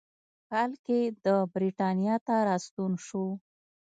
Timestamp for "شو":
3.05-3.25